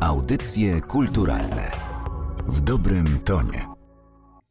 [0.00, 1.70] Audycje kulturalne
[2.48, 3.66] w dobrym tonie.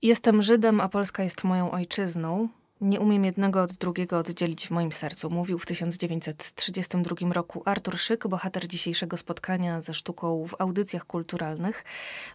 [0.01, 2.49] Jestem Żydem, a Polska jest moją ojczyzną.
[2.81, 8.27] Nie umiem jednego od drugiego oddzielić w moim sercu, mówił w 1932 roku Artur Szyk,
[8.27, 11.83] bohater dzisiejszego spotkania ze sztuką w audycjach kulturalnych.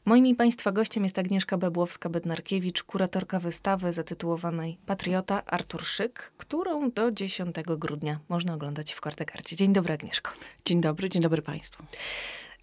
[0.05, 7.13] Moim i Państwa gościem jest Agnieszka Bebłowska-Bednarkiewicz, kuratorka wystawy zatytułowanej Patriota Artur Szyk, którą do
[7.13, 9.57] 10 grudnia można oglądać w Kortekarcie.
[9.57, 10.31] Dzień dobry Agnieszko.
[10.65, 11.85] Dzień dobry, dzień dobry Państwu.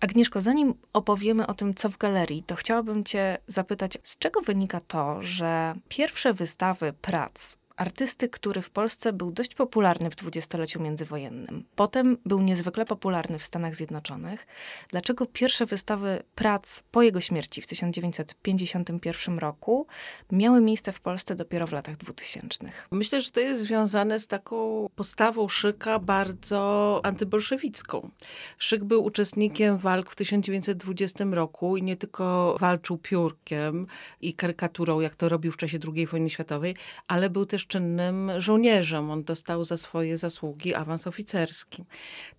[0.02, 4.82] Agnieszko, zanim opowiemy o tym, co w galerii, to chciałabym Cię zapytać, z czego wynika
[4.82, 11.64] to, że pierwsze wystawy prac artysty, który w Polsce był dość popularny w dwudziestoleciu międzywojennym.
[11.76, 14.48] Potem był niezwykle popularny w Stanach Zjednoczonych.
[14.90, 19.88] Dlaczego pierwsze wystawy prac po jego śmierci w 1951 roku
[20.32, 22.70] miały miejsce w Polsce dopiero w latach 2000?
[22.92, 28.10] Myślę, że to jest związane z taką postawą Szyka bardzo antybolszewicką.
[28.58, 33.88] Szyk był uczestnikiem walk w 1920 roku i nie tylko walczył piórkiem
[34.22, 36.76] i karykaturą, jak to robił w czasie II wojny światowej,
[37.08, 39.12] ale był też czynnym żołnierzem.
[39.12, 41.84] On dostał za swoje zasługi awans oficerski.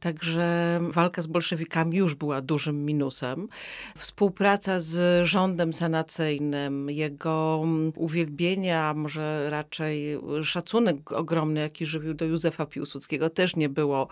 [0.01, 3.49] Także walka z bolszewikami już była dużym minusem.
[3.97, 7.65] Współpraca z rządem sanacyjnym, jego
[7.97, 14.09] uwielbienia, może raczej szacunek ogromny, jaki żywił do Józefa Piłsudskiego, też nie było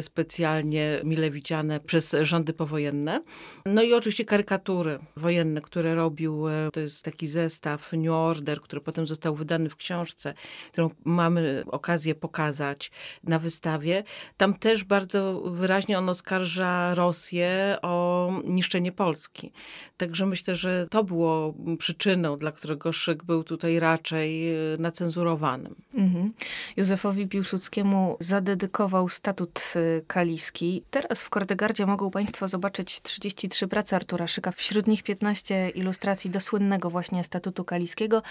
[0.00, 3.20] specjalnie mile widziane przez rządy powojenne.
[3.66, 9.06] No i oczywiście karykatury wojenne, które robił, to jest taki zestaw New Order, który potem
[9.06, 10.34] został wydany w książce
[10.72, 12.90] którą mamy okazję pokazać
[13.24, 14.04] na wystawie,
[14.36, 19.52] tam też bardzo wyraźnie on oskarża Rosję o niszczenie Polski.
[19.96, 25.74] Także myślę, że to było przyczyną, dla którego Szyk był tutaj raczej e, nacenzurowanym.
[25.94, 26.32] Mhm.
[26.76, 30.82] Józefowi Piłsudskiemu zadedykował statut e, kaliski.
[30.90, 36.40] Teraz w Kordegardzie mogą Państwo zobaczyć 33 prace Artura Szyka, wśród nich 15 ilustracji do
[36.40, 38.22] słynnego właśnie statutu kaliskiego.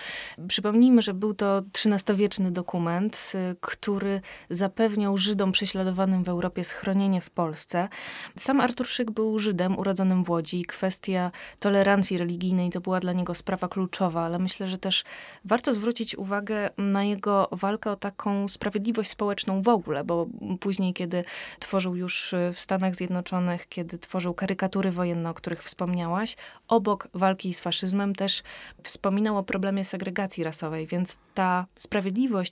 [0.47, 1.61] Przypomnijmy, że był to
[2.09, 7.89] XIII-wieczny dokument, y, który zapewniał Żydom prześladowanym w Europie schronienie w Polsce.
[8.37, 10.65] Sam Artur Szyk był Żydem urodzonym w Łodzi.
[10.65, 15.03] Kwestia tolerancji religijnej to była dla niego sprawa kluczowa, ale myślę, że też
[15.45, 20.27] warto zwrócić uwagę na jego walkę o taką sprawiedliwość społeczną w ogóle, bo
[20.59, 21.23] później, kiedy
[21.59, 26.35] tworzył już w Stanach Zjednoczonych, kiedy tworzył karykatury wojenne, o których wspomniałaś,
[26.67, 28.43] obok walki z faszyzmem też
[28.83, 31.98] wspominał o problemie segregacji rasowej, więc ta sprawiedliwość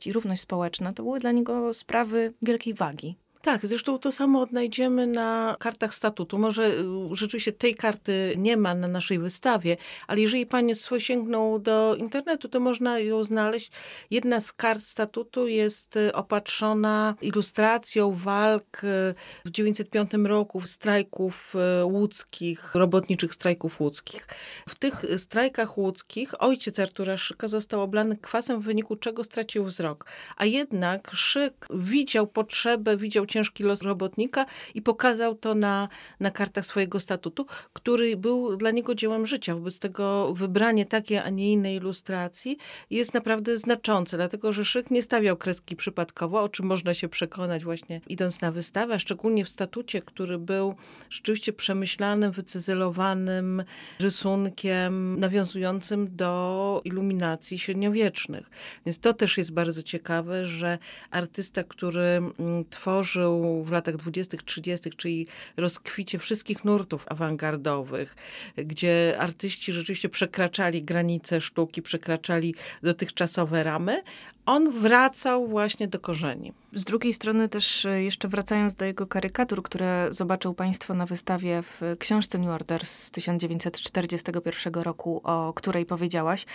[0.07, 3.15] i równość społeczna to były dla niego sprawy wielkiej wagi.
[3.41, 6.37] Tak, zresztą to samo odnajdziemy na kartach statutu.
[6.37, 9.77] Może y, rzeczywiście tej karty nie ma na naszej wystawie,
[10.07, 13.71] ale jeżeli Państwo sięgną do internetu, to można ją znaleźć.
[14.11, 19.13] Jedna z kart statutu jest y, opatrzona ilustracją walk y,
[19.45, 24.27] w 1905 roku strajków łódzkich, robotniczych strajków łódzkich.
[24.69, 30.05] W tych strajkach łódzkich ojciec Artura Szyka został oblany kwasem, w wyniku czego stracił wzrok.
[30.37, 34.45] A jednak Szyk widział potrzebę, widział ciężki los robotnika
[34.75, 35.87] i pokazał to na,
[36.19, 39.55] na kartach swojego statutu, który był dla niego dziełem życia.
[39.55, 42.57] Wobec tego wybranie takiej, a nie innej ilustracji
[42.89, 47.63] jest naprawdę znaczące, dlatego że Szyk nie stawiał kreski przypadkowo, o czym można się przekonać
[47.63, 50.75] właśnie idąc na wystawę, szczególnie w statucie, który był
[51.09, 53.63] rzeczywiście przemyślanym, wycyzelowanym
[53.99, 58.49] rysunkiem nawiązującym do iluminacji średniowiecznych.
[58.85, 60.77] Więc to też jest bardzo ciekawe, że
[61.11, 68.15] artysta, który mm, tworzy tworzył w latach 20., 30., czyli rozkwicie wszystkich nurtów awangardowych,
[68.57, 74.03] gdzie artyści rzeczywiście przekraczali granice sztuki, przekraczali dotychczasowe ramy,
[74.47, 76.53] on wracał właśnie do korzeni.
[76.73, 81.61] Z drugiej strony też e, jeszcze wracając do jego karykatur, które zobaczył Państwo na wystawie
[81.61, 86.45] w książce New Order z 1941 roku, o której powiedziałaś,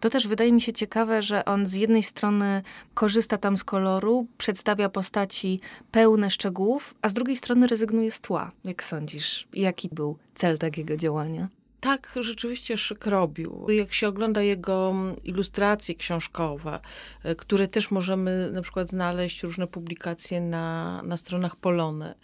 [0.00, 2.62] to też wydaje mi się ciekawe, że on z jednej strony
[2.94, 8.52] korzysta tam z koloru, przedstawia postaci pełne szczegółów, a z drugiej strony rezygnuje z tła.
[8.64, 11.48] Jak sądzisz, jaki był cel takiego działania?
[11.80, 13.66] Tak rzeczywiście Szyk robił.
[13.68, 14.94] Jak się ogląda jego
[15.24, 16.80] ilustracje książkowe,
[17.22, 22.14] e, które też możemy na przykład znaleźć różne publikacje na, na stronach Polony,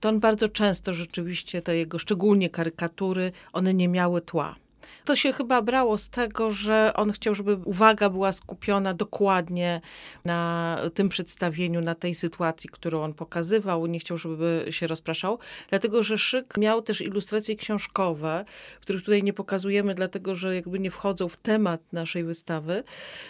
[0.00, 4.56] to on bardzo często rzeczywiście te jego, szczególnie karykatury, one nie miały tła
[5.04, 9.80] To się chyba brało z tego, że on chciał, żeby uwaga była skupiona dokładnie
[10.24, 13.86] na tym przedstawieniu, na tej sytuacji, którą on pokazywał.
[13.86, 15.38] Nie chciał, żeby się rozpraszał,
[15.70, 18.44] dlatego że Szyk miał też ilustracje książkowe,
[18.80, 22.84] których tutaj nie pokazujemy, dlatego że jakby nie wchodzą w temat naszej wystawy,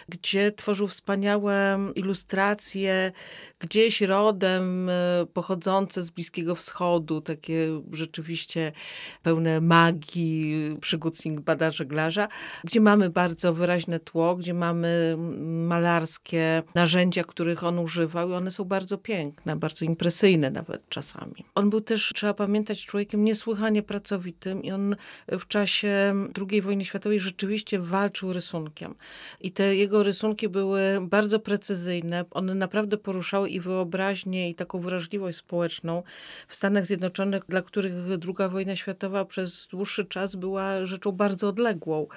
[0.09, 3.11] gdzie tworzył wspaniałe ilustracje,
[3.59, 8.71] gdzieś rodem e, pochodzące z Bliskiego Wschodu, takie rzeczywiście
[9.23, 12.27] pełne magii, przygód Singbada żeglarza,
[12.63, 15.15] gdzie mamy bardzo wyraźne tło, gdzie mamy
[15.67, 21.45] malarskie narzędzia, których on używał i one są bardzo piękne, bardzo impresyjne nawet czasami.
[21.55, 24.95] On był też, trzeba pamiętać, człowiekiem niesłychanie pracowitym i on
[25.27, 26.13] w czasie
[26.51, 28.95] II wojny światowej rzeczywiście walczył rysunkiem.
[29.41, 32.25] I te jego rysunki były bardzo precyzyjne.
[32.31, 36.03] One naprawdę poruszały i wyobraźnię, i taką wrażliwość społeczną
[36.47, 42.07] w Stanach Zjednoczonych, dla których II wojna światowa przez dłuższy czas była rzeczą bardzo odległą.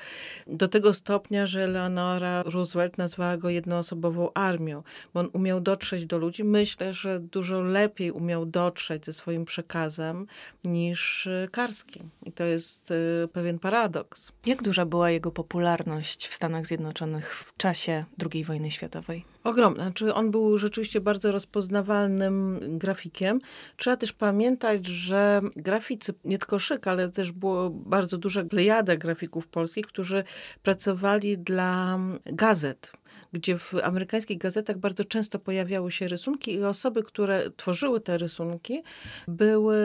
[0.46, 4.82] Do tego stopnia, że Eleonora Roosevelt nazwała go jednoosobową armią,
[5.14, 6.44] bo on umiał dotrzeć do ludzi.
[6.44, 10.26] Myślę, że dużo lepiej umiał dotrzeć ze swoim przekazem
[10.64, 12.02] niż Karski.
[12.26, 14.32] I to jest y, pewien paradoks.
[14.46, 19.31] Jak duża była jego popularność w Stanach Zjednoczonych w czasie II wojny światowej?
[19.44, 19.82] Ogromna.
[19.82, 23.40] Znaczy on był rzeczywiście bardzo rozpoznawalnym grafikiem.
[23.76, 29.48] Trzeba też pamiętać, że graficy, nie tylko Szyk, ale też było bardzo duża plejada grafików
[29.48, 30.24] polskich, którzy
[30.62, 32.92] pracowali dla gazet
[33.32, 38.82] gdzie w amerykańskich gazetach bardzo często pojawiały się rysunki i osoby, które tworzyły te rysunki,
[39.28, 39.76] były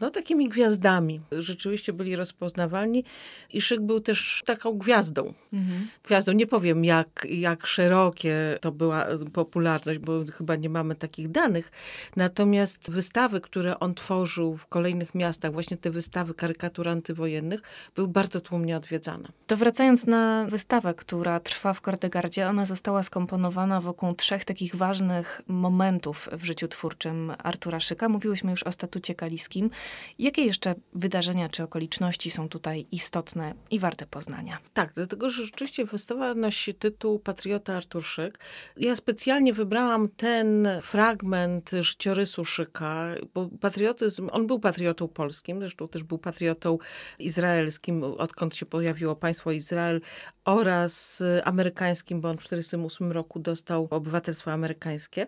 [0.00, 1.20] no, takimi gwiazdami.
[1.32, 3.04] Rzeczywiście byli rozpoznawalni
[3.52, 5.34] i Szyk był też taką gwiazdą.
[5.52, 5.88] Mhm.
[6.04, 6.32] Gwiazdą.
[6.32, 11.70] Nie powiem, jak, jak szerokie to była popularność, bo chyba nie mamy takich danych.
[12.16, 17.60] Natomiast wystawy, które on tworzył w kolejnych miastach, właśnie te wystawy karykatur antywojennych,
[17.94, 19.28] były bardzo tłumnie odwiedzane.
[19.46, 25.40] To wracając na wystawę, która trwa w Kortegardzie, ona została skomponowana wokół trzech takich ważnych
[25.46, 28.08] momentów w życiu twórczym Artura Szyka.
[28.08, 29.70] Mówiłyśmy już o statucie kaliskim.
[30.18, 34.58] Jakie jeszcze wydarzenia czy okoliczności są tutaj istotne i warte poznania?
[34.74, 38.38] Tak, dlatego że rzeczywiście wystawa nosi tytuł Patriota Artur Szyk.
[38.76, 46.02] Ja specjalnie wybrałam ten fragment życiorysu Szyka, bo patriotyzm, on był patriotą polskim, zresztą też
[46.02, 46.78] był patriotą
[47.18, 50.00] izraelskim, odkąd się pojawiło państwo Izrael,
[50.44, 52.42] oraz amerykańskim, bo on w
[52.78, 55.26] 1948 roku dostał obywatelstwo amerykańskie,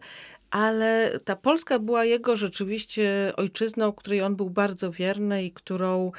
[0.50, 6.12] ale ta Polska była jego rzeczywiście ojczyzną, której on był bardzo wierny i którą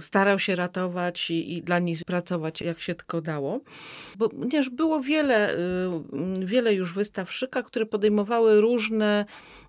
[0.00, 3.60] starał się ratować i, i dla niej pracować jak się tylko dało.
[4.16, 9.24] Bo, ponieważ było wiele, y, wiele już wystaw Szyka, które podejmowały różne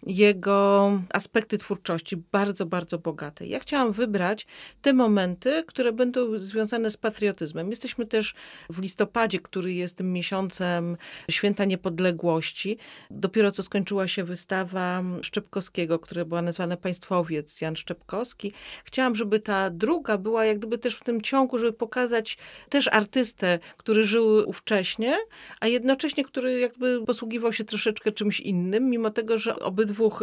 [0.06, 3.48] jego aspekty twórczości, bardzo, bardzo bogate.
[3.48, 4.48] Ja chciałam wybrać
[4.82, 7.70] te momenty, które będą związane z patriotyzmem.
[7.70, 8.36] Jesteśmy też
[8.70, 10.98] w listopadzie, który jest miesiącem
[11.32, 12.78] Święta Niepodległości.
[13.12, 18.52] Dopiero co skończyła się wystawa Szczepkowskiego, która była nazwana Państwowiec Jan Szczepkowski.
[18.86, 22.38] Chciałam, żeby ta druga była jak gdyby też w tym ciągu, żeby pokazać
[22.70, 25.18] też artystę, który żył ówcześnie,
[25.60, 30.22] a jednocześnie, który jakby posługiwał się troszeczkę czymś innym, mimo tego, że obydwóch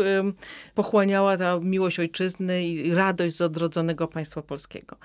[0.74, 4.96] pochłaniała ta miłość ojczyzny i radość z odrodzonego państwa polskiego.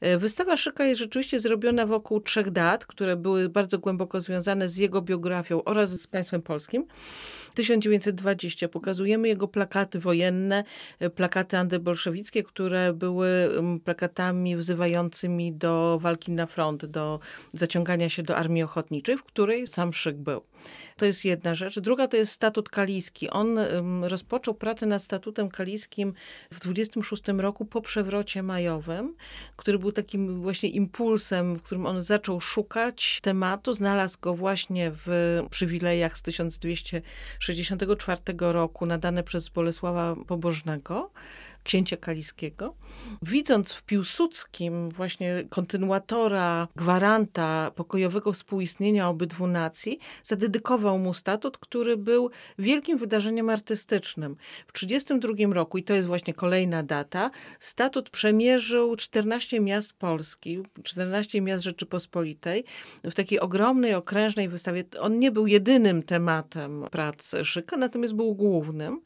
[0.00, 4.76] E, wystawa Szyka jest rzeczywiście zrobiona wokół trzech dat, które były bardzo głęboko związane z
[4.76, 6.86] jego biografią oraz z państwem polskim.
[7.54, 8.21] 1920
[8.68, 10.64] pokazujemy jego plakaty wojenne,
[10.98, 13.50] e, plakaty antybolszewickie, które były
[13.84, 17.20] plakatami wzywającymi do walki na front, do
[17.52, 20.42] zaciągania się do armii ochotniczej, w której sam Szyk był.
[20.96, 21.78] To jest jedna rzecz.
[21.78, 23.30] Druga to jest statut kaliski.
[23.30, 23.58] On
[24.02, 26.14] rozpoczął pracę nad statutem kaliskim
[26.50, 29.16] w 26 roku po przewrocie majowym,
[29.56, 33.72] który był takim właśnie impulsem, w którym on zaczął szukać tematu.
[33.72, 38.11] Znalazł go właśnie w przywilejach z 1264
[38.52, 41.10] roku nadane przez Bolesława Pobożnego
[41.62, 42.74] księcia kaliskiego.
[43.22, 52.30] Widząc w Piłsudskim właśnie kontynuatora, gwaranta pokojowego współistnienia obydwu nacji, zadedykował mu statut, który był
[52.58, 54.36] wielkim wydarzeniem artystycznym.
[54.66, 61.40] W 1932 roku, i to jest właśnie kolejna data, statut przemierzył 14 miast Polski, 14
[61.40, 62.64] miast Rzeczypospolitej
[63.04, 64.84] w takiej ogromnej, okrężnej wystawie.
[65.00, 69.00] On nie był jedynym tematem prac Szyka, natomiast był głównym,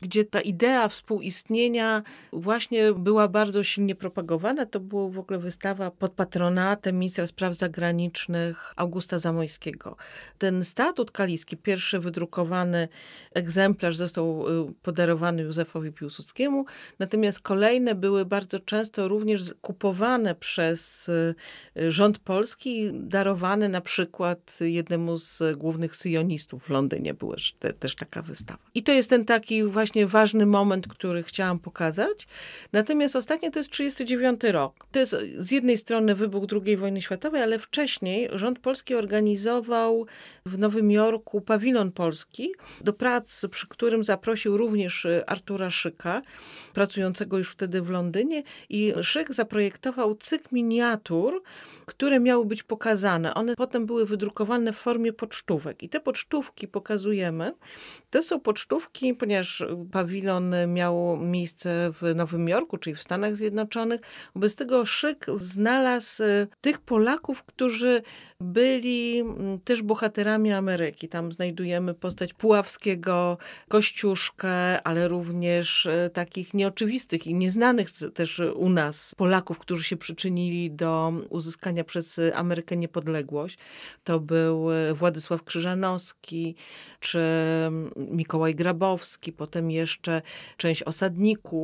[0.00, 1.93] gdzie ta idea współistnienia
[2.32, 4.66] właśnie była bardzo silnie propagowana.
[4.66, 9.96] To była w ogóle wystawa pod patronatem ministra spraw zagranicznych Augusta Zamojskiego.
[10.38, 12.88] Ten statut kaliski, pierwszy wydrukowany
[13.34, 16.64] egzemplarz został y, podarowany Józefowi Piłsudskiemu,
[16.98, 21.34] natomiast kolejne były bardzo często również kupowane przez y,
[21.92, 27.36] rząd polski, darowane na przykład jednemu z głównych syjonistów w Londynie była
[27.78, 28.58] też taka wystawa.
[28.74, 31.83] I to jest ten taki właśnie ważny moment, który chciałam pokazać.
[32.72, 34.86] Natomiast ostatnio to jest 39 rok.
[34.92, 40.06] To jest z jednej strony wybuch II wojny światowej, ale wcześniej rząd polski organizował
[40.46, 46.22] w Nowym Jorku pawilon polski do prac, przy którym zaprosił również Artura Szyka,
[46.74, 51.42] pracującego już wtedy w Londynie i Szyk zaprojektował cykl miniatur,
[51.86, 53.34] które miały być pokazane.
[53.34, 57.52] One potem były wydrukowane w formie pocztówek i te pocztówki pokazujemy.
[58.10, 64.00] To są pocztówki, ponieważ pawilon miał miejsce w Nowym Jorku, czyli w Stanach Zjednoczonych.
[64.34, 68.02] Wobec tego Szyk znalazł e, tych Polaków, którzy
[68.40, 69.24] byli
[69.64, 71.08] też bohaterami Ameryki.
[71.08, 73.38] Tam znajdujemy postać Puławskiego,
[73.68, 80.70] Kościuszkę, ale również e, takich nieoczywistych i nieznanych też u nas Polaków, którzy się przyczynili
[80.70, 83.58] do uzyskania przez Amerykę niepodległość.
[84.04, 86.54] To był e, Władysław Krzyżanowski,
[87.00, 87.20] czy
[87.96, 90.22] Mikołaj Grabowski, potem jeszcze
[90.56, 91.63] część osadników.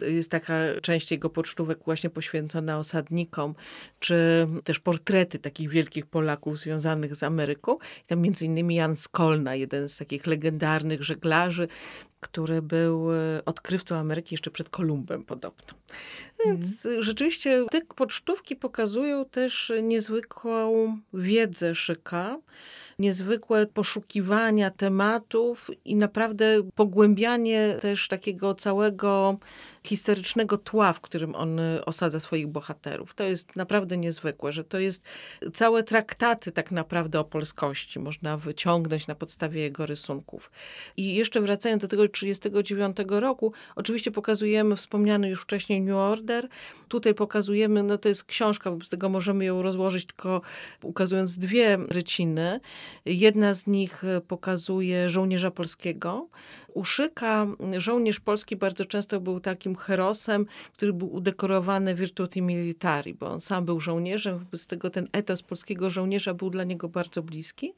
[0.00, 3.54] Jest taka część jego pocztówek właśnie poświęcona osadnikom,
[3.98, 7.74] czy też portrety takich wielkich Polaków związanych z Ameryką.
[7.74, 11.68] I tam między innymi Jan Skolna, jeden z takich legendarnych żeglarzy,
[12.20, 15.78] który był e, odkrywcą Ameryki jeszcze przed Kolumbem podobno.
[16.44, 17.02] Więc mm.
[17.02, 22.38] rzeczywiście te pocztówki pokazują też niezwykłą wiedzę Szyka,
[22.98, 29.38] niezwykłe poszukiwania tematów i naprawdę pogłębianie też takiego całego
[29.84, 33.14] historycznego tła, w którym on y, osadza swoich bohaterów.
[33.14, 35.02] To jest naprawdę niezwykłe, że to jest
[35.52, 40.50] całe traktaty tak naprawdę o polskości można wyciągnąć na podstawie jego rysunków.
[40.96, 46.48] I jeszcze wracając do tego 1939 roku, oczywiście pokazujemy wspomniany już wcześniej New Order.
[46.90, 50.40] Tutaj pokazujemy, no to jest książka, wobec tego możemy ją rozłożyć tylko
[50.82, 52.60] ukazując dwie ryciny.
[53.04, 56.28] Jedna z nich pokazuje żołnierza polskiego.
[56.74, 57.46] U Szyka
[57.78, 63.64] żołnierz polski bardzo często był takim herosem, który był udekorowany virtuti militari, bo on sam
[63.64, 67.74] był żołnierzem, wobec tego ten etos polskiego żołnierza był dla niego bardzo bliski.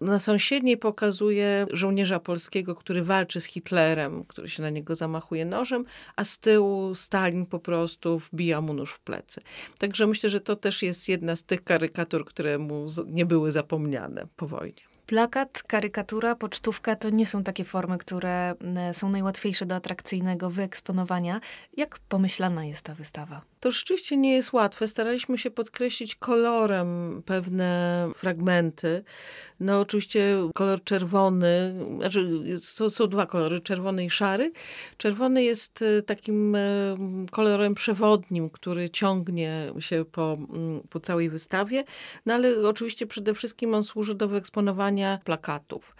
[0.00, 5.84] Na sąsiedniej pokazuje żołnierza polskiego, który walczy z Hitlerem, który się na niego zamachuje nożem,
[6.16, 9.40] a z tyłu Stalin po prostu wbija mu nóż w plecy.
[9.78, 14.26] Także myślę, że to też jest jedna z tych karykatur, które mu nie były zapomniane
[14.36, 14.93] po wojnie.
[15.06, 18.54] Plakat, karykatura, pocztówka to nie są takie formy, które
[18.92, 21.40] są najłatwiejsze do atrakcyjnego wyeksponowania.
[21.76, 23.42] Jak pomyślana jest ta wystawa?
[23.60, 24.88] To rzeczywiście nie jest łatwe.
[24.88, 29.04] Staraliśmy się podkreślić kolorem pewne fragmenty.
[29.60, 34.52] No oczywiście kolor czerwony, znaczy są, są dwa kolory, czerwony i szary.
[34.96, 36.60] Czerwony jest e, takim e,
[37.30, 41.84] kolorem przewodnim, który ciągnie się po, mm, po całej wystawie.
[42.26, 44.93] No ale oczywiście przede wszystkim on służy do wyeksponowania
[45.24, 45.96] plakatów.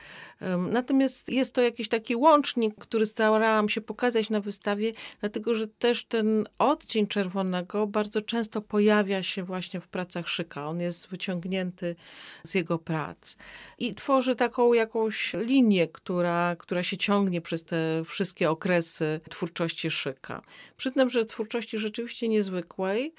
[0.59, 6.05] Natomiast jest to jakiś taki łącznik, który starałam się pokazać na wystawie, dlatego że też
[6.05, 10.69] ten odcień czerwonego bardzo często pojawia się właśnie w pracach Szyka.
[10.69, 11.97] On jest wyciągnięty
[12.43, 13.37] z jego prac
[13.79, 20.43] i tworzy taką jakąś linię, która, która się ciągnie przez te wszystkie okresy twórczości Szyka.
[20.77, 23.15] Przyznam, że twórczości rzeczywiście niezwykłej,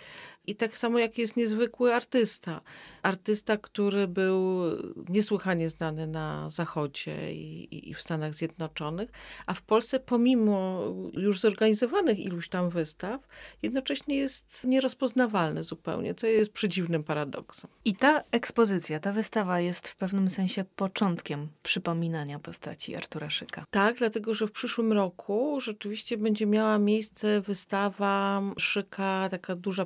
[0.47, 2.61] i tak samo jak jest niezwykły artysta.
[3.03, 4.61] Artysta, który był
[5.09, 9.09] niesłychanie znany na Zachodzie i, i, w Stanach Zjednoczonych,
[9.45, 10.81] a w Polsce pomimo
[11.13, 13.27] już zorganizowanych iluś tam wystaw,
[13.61, 17.71] jednocześnie jest nierozpoznawalny zupełnie, co jest przedziwnym paradoksem.
[17.85, 23.65] I ta ekspozycja, ta wystawa jest w pewnym sensie początkiem przypominania postaci Artura Szyka.
[23.71, 29.85] Tak, dlatego że w przyszłym roku rzeczywiście będzie miała miejsce wystawa Szyka, taka duża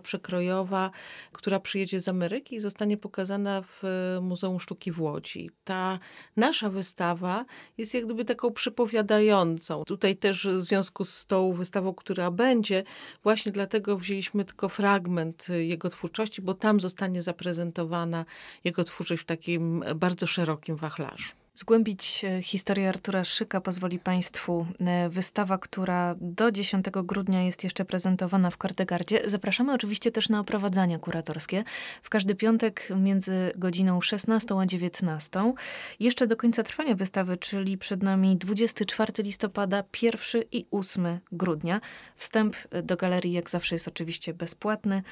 [0.49, 0.91] przekrojowa
[1.31, 5.49] która przyjedzie z Ameryki i zostanie pokazana w e, Muzeum Sztuki w Łodzi.
[5.63, 5.99] Ta
[6.37, 7.45] nasza wystawa
[7.77, 9.83] jest jak gdyby taką przypowiadającą.
[9.83, 12.83] Tutaj też w związku z tą wystawą, która będzie,
[13.23, 18.25] właśnie dlatego wzięliśmy tylko fragment jego twórczości, bo tam zostanie zaprezentowana
[18.63, 21.38] jego twórczość w takim bardzo szerokim wachlarzu.
[21.59, 27.85] Zgłębić e, historię Artura Szyka pozwoli Państwu e, wystawa, która do 10 grudnia jest jeszcze
[27.85, 29.29] prezentowana w Kordegardzie.
[29.29, 31.63] Zapraszamy oczywiście też na oprowadzania kuratorskie
[32.03, 35.53] w każdy piątek między godziną 16 a 19.
[35.99, 41.81] Jeszcze do końca trwania wystawy, czyli przed nami 24 listopada, 1 i 8 grudnia.
[42.15, 45.03] Wstęp do galerii jak zawsze jest oczywiście bezpłatny.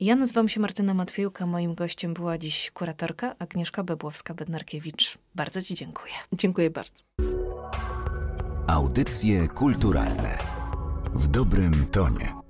[0.00, 1.46] Ja nazywam się Martyna Matwiejuka.
[1.46, 5.18] Moim gościem była dziś kuratorka Agnieszka Bebłowska-Bednarkiewicz.
[5.34, 6.12] Bardzo Ci dziękuję.
[6.32, 7.02] Dziękuję bardzo.
[8.66, 10.38] Audycje kulturalne
[11.14, 12.43] w dobrym tonie.